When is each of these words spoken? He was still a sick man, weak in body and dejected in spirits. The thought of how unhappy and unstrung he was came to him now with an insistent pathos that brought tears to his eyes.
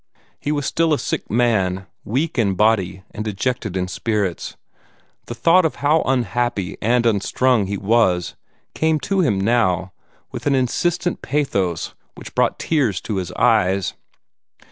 He 0.39 0.51
was 0.51 0.65
still 0.65 0.95
a 0.95 0.97
sick 0.97 1.29
man, 1.29 1.85
weak 2.03 2.39
in 2.39 2.55
body 2.55 3.03
and 3.11 3.23
dejected 3.23 3.77
in 3.77 3.87
spirits. 3.87 4.57
The 5.27 5.35
thought 5.35 5.63
of 5.63 5.75
how 5.75 6.01
unhappy 6.07 6.75
and 6.81 7.05
unstrung 7.05 7.67
he 7.67 7.77
was 7.77 8.33
came 8.73 8.99
to 9.01 9.19
him 9.19 9.39
now 9.39 9.93
with 10.31 10.47
an 10.47 10.55
insistent 10.55 11.21
pathos 11.21 11.93
that 12.17 12.33
brought 12.33 12.57
tears 12.57 12.99
to 13.01 13.17
his 13.17 13.31
eyes. 13.33 13.93